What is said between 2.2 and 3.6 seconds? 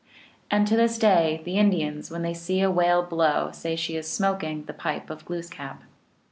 they see a whale blow,